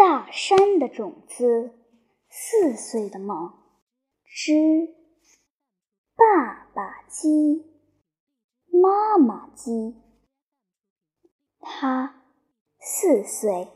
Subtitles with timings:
[0.00, 1.74] 大山的种子，
[2.30, 3.52] 四岁的梦
[4.24, 4.94] 之
[6.16, 7.66] 爸爸鸡，
[8.72, 10.00] 妈妈鸡。
[11.60, 12.14] 他
[12.78, 13.68] 四岁，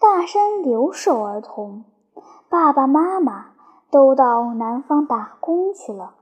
[0.00, 1.84] 大山留守儿童，
[2.48, 3.54] 爸爸妈妈
[3.92, 6.16] 都到南方打工去了。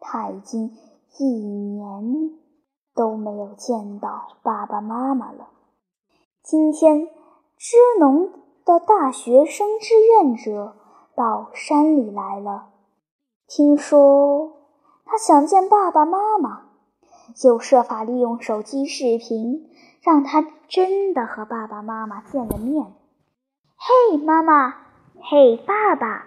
[0.00, 0.76] 他已经
[1.16, 2.36] 一年
[2.92, 5.48] 都没有见到爸爸妈妈了。
[6.42, 7.06] 今天，
[7.56, 8.47] 支农。
[8.68, 10.76] 的大学生志愿者
[11.16, 12.66] 到山里来了，
[13.46, 14.58] 听说
[15.06, 16.66] 他想见爸爸妈妈，
[17.34, 19.70] 就设法利用手机视频，
[20.02, 22.92] 让他真的和爸爸妈妈见了面。
[23.78, 24.74] 嘿，妈妈！
[25.18, 26.26] 嘿，爸爸！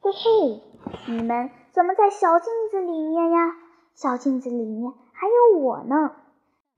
[0.00, 0.62] 嘿嘿，
[1.08, 3.56] 你们怎么在小镜子里面呀？
[3.96, 6.12] 小镜子里面还有我呢。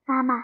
[0.06, 0.36] 妈妈，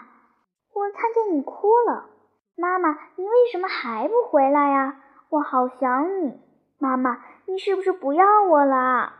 [0.73, 2.12] 我看见你哭了。
[2.55, 5.01] 妈妈，你为什么还不回来呀？
[5.29, 6.39] 我好想你。
[6.79, 9.13] 妈妈，你是不是不要我了？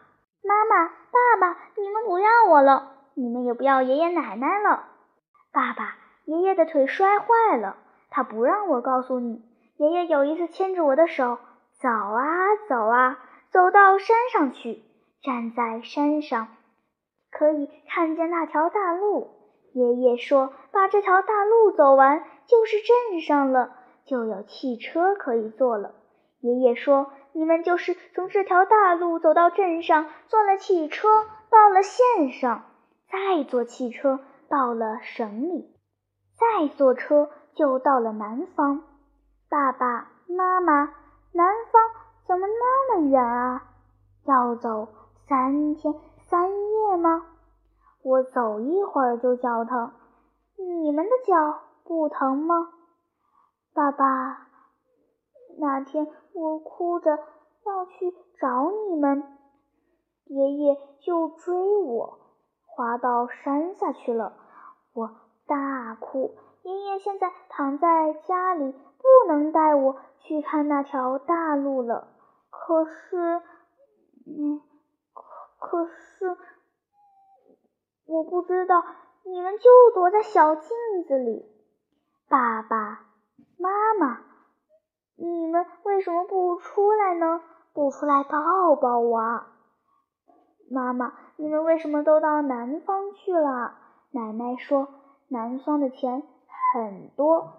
[0.43, 4.85] 妈妈，爸爸，你们不要我了，你们也不要爷爷奶奶了。
[5.51, 5.95] 爸爸，
[6.25, 7.77] 爷爷的腿摔坏了，
[8.09, 9.41] 他不让我告诉你。
[9.77, 11.39] 爷爷有一次牵着我的手，
[11.81, 14.83] 走啊走啊，走到山上去，
[15.23, 16.47] 站在山上，
[17.31, 19.31] 可以看见那条大路。
[19.73, 25.95] 爷爷说：“把这条大路走完，就是镇上了，就有汽车可以坐了。”
[26.41, 31.07] 爷爷说：“你们就是从这条大路走到镇上，坐了汽车
[31.49, 32.65] 到了县上，
[33.09, 35.73] 再坐汽车到了省里，
[36.37, 38.83] 再坐车就到了南方。”
[39.49, 40.93] 爸爸妈妈，
[41.31, 41.81] 南方
[42.27, 43.63] 怎么那么远啊？
[44.25, 44.87] 要走
[45.27, 45.93] 三天
[46.29, 47.25] 三夜吗？
[48.01, 49.91] 我走一会儿就脚疼，
[50.57, 52.69] 你们的脚不疼吗？
[53.73, 54.47] 爸爸，
[55.57, 57.17] 那天我哭着
[57.65, 59.23] 要去找你们，
[60.25, 62.19] 爷爷就追我，
[62.65, 64.33] 滑到山下去了。
[64.93, 65.09] 我
[65.45, 72.07] 大哭，爷爷现在躺在家里，不能带我去看那条大路了。
[72.49, 73.41] 可是，
[74.25, 74.61] 嗯，
[75.13, 75.23] 可
[75.59, 76.37] 可是。
[78.05, 78.83] 我不知道，
[79.23, 80.69] 你们就躲在小镜
[81.07, 81.52] 子里。
[82.33, 83.05] 爸爸
[83.59, 84.17] 妈妈，
[85.17, 87.39] 你们为什么不出来呢？
[87.73, 89.43] 不出来抱抱我？
[90.67, 93.75] 妈妈，你们为什么都到南方去了？
[94.09, 94.87] 奶奶说
[95.27, 96.23] 南方的钱
[96.73, 97.53] 很多，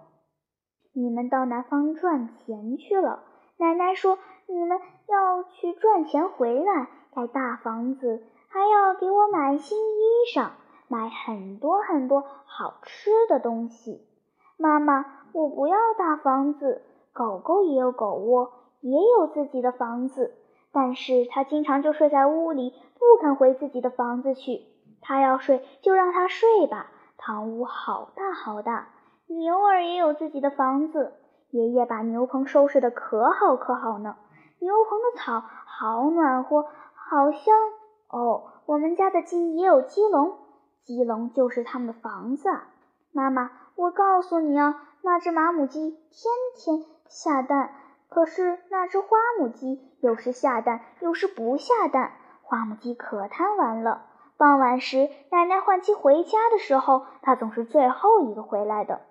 [0.92, 3.22] 你们到南方赚钱去了。
[3.58, 4.18] 奶奶说
[4.48, 8.24] 你们要去赚钱回来盖大房子。
[8.48, 10.02] 还要给我买新衣
[10.34, 10.50] 裳，
[10.88, 14.04] 买很多很多好吃的东西。
[14.56, 16.82] 妈妈，我不要大房子，
[17.12, 20.34] 狗狗也有狗窝，也有自己的房子，
[20.72, 24.62] 但是它经常就睡在屋里，不肯回自己的房子去。
[25.00, 26.86] 它要睡就让它睡吧，
[27.18, 28.88] 堂屋好大好大。
[29.26, 31.14] 牛儿也有自己的房子，
[31.50, 34.16] 爷爷把牛棚收拾的可好可好呢。
[34.60, 36.62] 牛棚的草好暖和，
[36.94, 37.54] 好香。
[38.08, 40.36] 哦，我们家的鸡也有鸡笼，
[40.84, 42.48] 鸡笼就是他们的房子。
[43.14, 47.72] 妈妈，我告诉你啊，那只马母鸡天天下蛋，
[48.08, 49.06] 可是那只花
[49.38, 52.14] 母鸡有时下蛋，有时不下蛋。
[52.42, 54.06] 花母鸡可贪玩了。
[54.36, 59.02] 傍晚时，奶奶换鸡回家的时候，它总是最后一个回来的。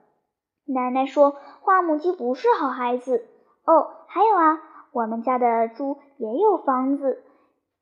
[0.65, 3.25] 奶奶说，花母鸡不是好孩子。
[3.63, 4.61] 哦，还有啊，
[4.91, 7.23] 我们家的猪也有房子，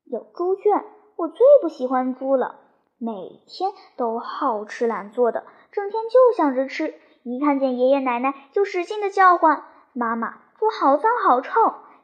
[0.04, 0.84] 有猪圈。
[1.16, 2.60] 我最不喜欢猪了，
[2.96, 6.94] 每天都好吃懒做的，整天就想着吃，
[7.24, 11.50] 一看见爷爷奶奶就使劲的叫唤：“妈妈，猪好脏好臭！”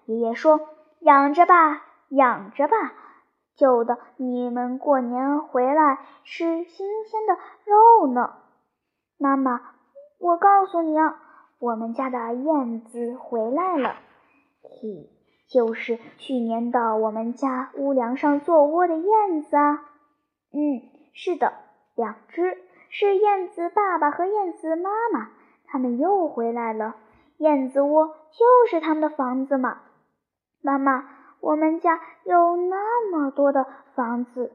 [0.07, 0.61] 爷爷说
[1.01, 2.95] ：“养着吧，养着吧，
[3.55, 8.33] 就等你们过年回来吃新鲜的肉呢。”
[9.19, 9.61] 妈妈，
[10.19, 11.21] 我告诉你啊，
[11.61, 13.97] 我们家的燕子回来了。
[14.63, 15.11] 嘿。
[15.51, 19.83] 就是去年到我们家屋梁上做窝的燕子啊，
[20.53, 20.83] 嗯，
[21.15, 21.55] 是的，
[21.95, 22.59] 两只
[22.91, 25.29] 是燕子爸爸和燕子妈妈，
[25.67, 26.97] 他们又回来了。
[27.39, 29.79] 燕子窝就是他们的房子嘛。
[30.63, 31.05] 妈妈，
[31.41, 34.53] 我们家有那么多的房子，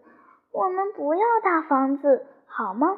[0.52, 2.98] 我们不要大房子好吗？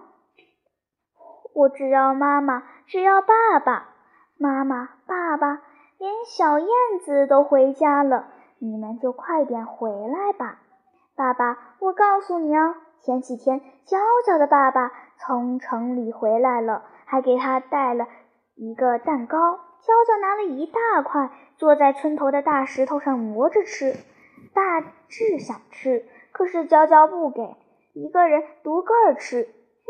[1.53, 3.89] 我只要妈妈，只要爸爸
[4.37, 5.61] 妈妈，爸爸。
[5.97, 6.67] 连小燕
[7.05, 8.27] 子都回家了，
[8.59, 10.59] 你们就快点回来吧，
[11.15, 11.57] 爸爸！
[11.79, 13.97] 我告诉你哦，前几天娇
[14.27, 18.07] 娇的爸爸从城里回来了，还给他带了
[18.55, 19.59] 一个蛋糕。
[19.81, 23.95] 娇娇拿了一大块，坐在村头的大石头上磨着吃。
[24.53, 27.55] 大志想吃，可是娇娇不给，
[27.93, 29.43] 一个人独个儿吃。
[29.43, 29.89] 哼，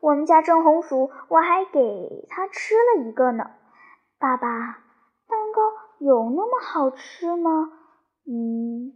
[0.00, 3.50] 我们家蒸红薯，我还给他吃了一个呢。
[4.18, 4.48] 爸爸，
[5.28, 5.62] 蛋糕
[5.98, 7.72] 有那么好吃吗？
[8.26, 8.92] 嗯，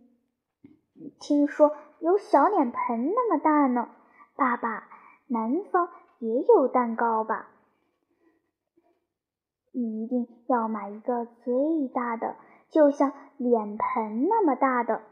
[1.18, 3.88] 听说有小脸盆那么大呢。
[4.36, 4.86] 爸爸，
[5.28, 5.88] 南方
[6.18, 7.48] 也有蛋糕吧？
[9.72, 12.36] 你一定要买一个最大的，
[12.70, 15.02] 就像脸盆那么大的，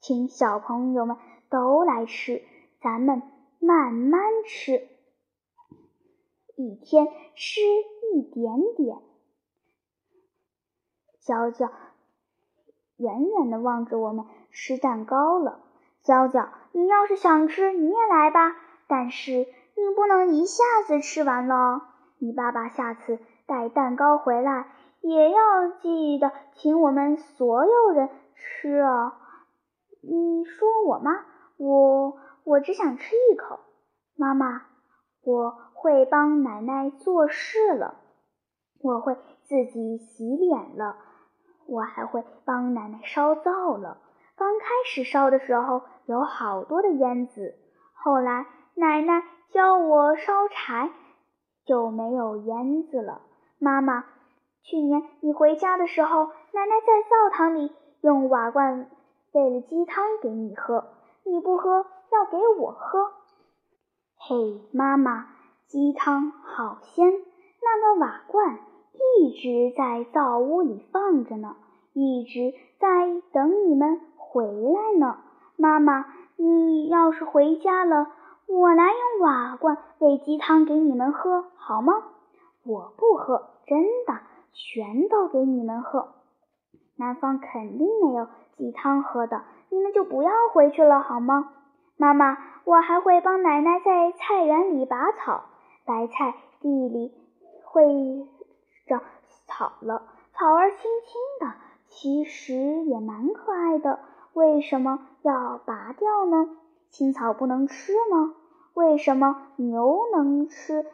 [0.00, 1.16] 请小朋友们
[1.48, 2.42] 都来吃，
[2.80, 3.22] 咱们
[3.60, 4.88] 慢慢吃，
[6.56, 7.06] 一天
[7.36, 7.60] 吃
[8.12, 8.98] 一点点。
[11.20, 11.70] 娇娇
[12.96, 15.62] 远远的望着我们吃蛋糕了。
[16.02, 18.56] 娇娇，你要是想吃，你也来吧，
[18.86, 21.82] 但是你不能一下子吃完了。
[22.18, 24.66] 你爸爸下次带蛋糕回来，
[25.00, 29.12] 也要记得请我们所有人吃哦。
[30.02, 31.24] 你说我吗？
[31.56, 33.58] 我我只想吃一口。
[34.16, 34.62] 妈妈，
[35.22, 37.96] 我会帮奶奶做事了，
[38.82, 40.96] 我会自己洗脸了，
[41.66, 43.98] 我还会帮奶奶烧灶了。
[44.40, 47.56] 刚开始烧的时候有好多的烟子，
[47.92, 50.90] 后来奶奶教我烧柴。
[51.66, 53.20] 就没有烟子了。
[53.58, 54.06] 妈妈，
[54.62, 57.70] 去年你回家的时候，奶奶在灶堂里
[58.00, 58.90] 用瓦罐
[59.30, 60.86] 煨了鸡汤给你喝，
[61.24, 63.12] 你不喝，要给我喝。
[64.16, 65.26] 嘿，妈妈，
[65.66, 68.58] 鸡汤好鲜，那个瓦罐
[69.18, 71.56] 一直在灶屋里放着呢，
[71.92, 72.88] 一直在
[73.32, 73.89] 等你们
[74.32, 75.16] 回来呢。
[75.56, 76.06] 妈妈，
[76.36, 78.06] 你要是回家了。
[78.46, 81.94] 我来用瓦罐喂鸡汤给你们喝，好吗？
[82.64, 84.20] 我不喝，真的，
[84.52, 86.14] 全都给你们喝。
[86.96, 91.50] 南方肯定没有鸡汤喝的，你们就不要回去了，好吗？
[91.96, 95.42] 妈妈，我还会帮奶奶在菜园里拔草，
[95.84, 97.12] 白菜地里
[97.64, 97.84] 会
[98.86, 99.02] 长
[99.48, 100.02] 草了，
[100.32, 101.54] 草儿青青的，
[101.88, 102.54] 其实
[102.84, 103.98] 也蛮可爱的。
[104.32, 106.48] 为什么要拔掉呢？
[106.90, 108.34] 青草不能吃吗？
[108.74, 110.86] 为什么牛能吃，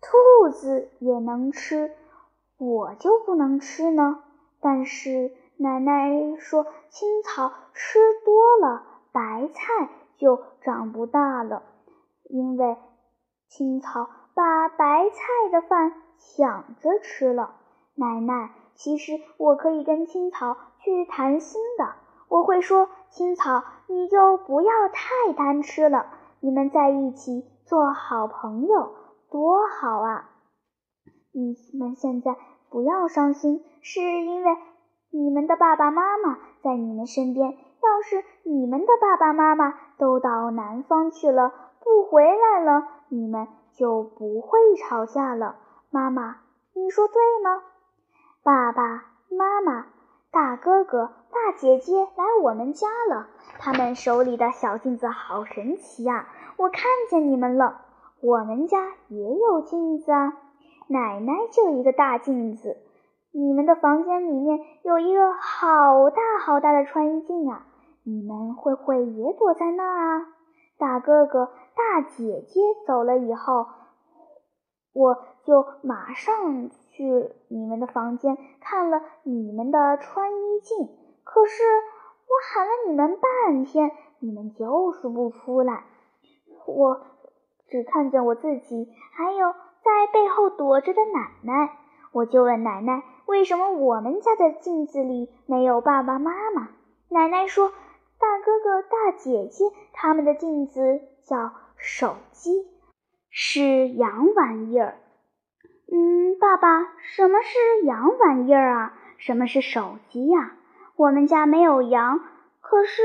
[0.00, 1.92] 兔子也能吃，
[2.58, 4.22] 我就不能吃呢？
[4.60, 11.62] 但是奶奶说，青草吃多了，白菜就长不大了，
[12.24, 12.76] 因为
[13.48, 17.54] 青草把白菜的饭抢着吃了。
[17.94, 21.94] 奶奶，其实我可以跟青草去谈心的，
[22.28, 26.06] 我会说，青草，你就不要太贪吃了。
[26.40, 28.94] 你们在一起做好朋友
[29.30, 30.30] 多好啊！
[31.32, 32.36] 你们现在
[32.70, 34.56] 不要伤心，是因为
[35.10, 37.56] 你们的爸爸妈妈在你们身边。
[37.80, 45.56] 要是你们的爸爸妈妈都到南方去了，不回来了，你们就不会吵架了。
[45.90, 46.38] 妈妈，
[46.74, 47.62] 你说对吗？
[48.42, 49.86] 爸爸妈妈、
[50.30, 53.28] 大哥哥、大姐姐来我们家了。
[53.58, 56.28] 他们手里的小镜子好神奇呀！
[56.56, 57.80] 我看见你们了，
[58.20, 60.34] 我们家也有镜子啊。
[60.88, 62.76] 奶奶就一个大镜子，
[63.32, 67.66] 你们的房间里面有一个好大好大的穿衣镜啊！
[68.04, 70.26] 你们会不会也躲在那儿啊？
[70.78, 73.66] 大哥哥、大姐姐走了以后，
[74.92, 80.88] 我就马上去你们的房间看了你们的穿衣镜，
[81.24, 81.62] 可是。
[82.30, 85.84] 我喊了你们半天，你们就是不出来。
[86.66, 87.00] 我
[87.68, 89.52] 只看见我自己，还有
[89.82, 91.78] 在背后躲着的奶奶。
[92.12, 96.68] 我就问奶奶，为什么我们家的镜子里没有爸爸妈妈？
[97.08, 97.70] 奶奶说，
[98.18, 99.64] 大哥哥、大姐姐
[99.94, 102.68] 他们的镜子叫手机，
[103.30, 104.98] 是洋玩意儿。
[106.40, 108.94] 爸爸，什么是洋玩意儿啊？
[109.18, 110.52] 什么是手机呀？
[110.96, 112.20] 我们家没有羊，
[112.60, 113.02] 可是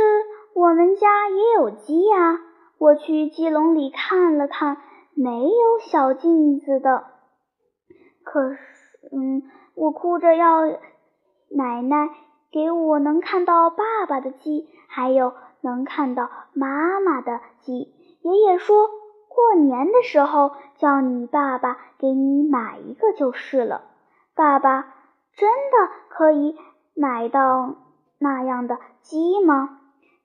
[0.54, 2.40] 我们家也有鸡呀。
[2.78, 4.78] 我去鸡笼里看了看，
[5.16, 7.06] 没有小镜子的。
[8.24, 8.60] 可是，
[9.12, 9.44] 嗯，
[9.76, 10.66] 我哭着要
[11.50, 12.10] 奶奶
[12.52, 17.94] 给我能看到爸爸的鸡，还有能看到妈妈的鸡。
[18.22, 18.90] 爷爷说
[19.36, 23.84] 过年的时候叫你爸爸给你买一个就是了。
[24.36, 24.94] 爸爸
[25.36, 26.58] 真的可以
[26.96, 27.76] 买到。
[28.20, 29.82] 那样的鸡吗？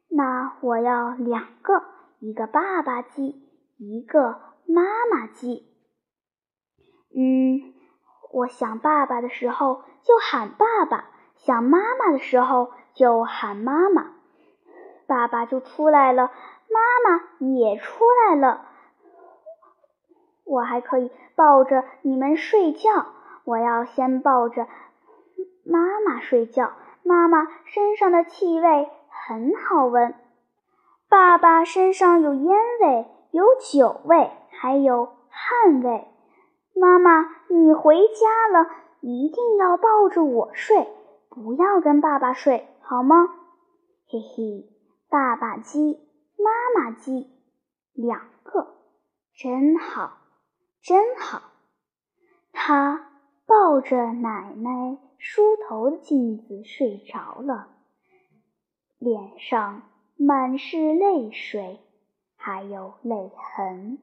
[0.08, 1.82] 那我要两个，
[2.20, 3.42] 一个爸爸鸡，
[3.76, 5.66] 一个妈妈鸡。
[7.12, 7.74] 嗯，
[8.32, 14.12] 我想爸爸的时候就喊爸爸，想妈妈的时候就喊妈妈。
[15.08, 16.30] 爸爸就出来了，
[16.70, 18.67] 妈妈也出来了。
[20.48, 23.06] 我还可以抱着你们睡觉。
[23.44, 24.66] 我要先抱着
[25.64, 26.72] 妈妈睡觉。
[27.04, 30.14] 妈妈身上的气味很好闻。
[31.08, 36.06] 爸爸身上有烟味，有酒味，还有汗味。
[36.74, 38.68] 妈妈，你回家了，
[39.00, 40.86] 一定要抱着我睡，
[41.30, 43.28] 不要跟爸爸睡，好吗？
[44.06, 44.68] 嘿嘿，
[45.08, 45.98] 爸爸鸡，
[46.36, 47.30] 妈妈鸡，
[47.94, 48.76] 两个，
[49.34, 50.17] 真好，
[50.80, 51.42] 真好。
[52.52, 53.10] 他
[53.46, 57.68] 抱着奶奶梳头的镜子睡着了，
[58.98, 59.82] 脸上。
[60.20, 61.78] 满是泪水，
[62.34, 63.98] 还有泪痕。